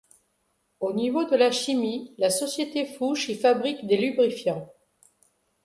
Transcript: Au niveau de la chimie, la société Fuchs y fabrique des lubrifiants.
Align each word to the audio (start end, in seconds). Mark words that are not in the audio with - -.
Au 0.79 0.93
niveau 0.93 1.25
de 1.29 1.35
la 1.35 1.51
chimie, 1.51 2.15
la 2.17 2.31
société 2.31 2.87
Fuchs 2.87 3.29
y 3.29 3.35
fabrique 3.35 3.85
des 3.85 3.97
lubrifiants. 3.97 4.67